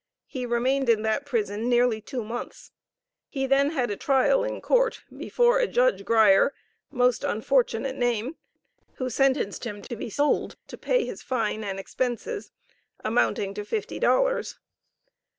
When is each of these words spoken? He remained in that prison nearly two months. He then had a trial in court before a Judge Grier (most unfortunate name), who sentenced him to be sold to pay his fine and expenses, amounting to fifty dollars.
He 0.25 0.47
remained 0.47 0.89
in 0.89 1.03
that 1.03 1.27
prison 1.27 1.69
nearly 1.69 2.01
two 2.01 2.23
months. 2.23 2.71
He 3.29 3.45
then 3.45 3.69
had 3.69 3.91
a 3.91 3.95
trial 3.95 4.43
in 4.43 4.59
court 4.59 5.03
before 5.15 5.59
a 5.59 5.67
Judge 5.67 6.03
Grier 6.05 6.55
(most 6.89 7.23
unfortunate 7.23 7.95
name), 7.95 8.35
who 8.93 9.11
sentenced 9.11 9.63
him 9.63 9.83
to 9.83 9.95
be 9.95 10.09
sold 10.09 10.55
to 10.69 10.75
pay 10.75 11.05
his 11.05 11.21
fine 11.21 11.63
and 11.63 11.79
expenses, 11.79 12.49
amounting 13.03 13.53
to 13.53 13.63
fifty 13.63 13.99
dollars. 13.99 14.57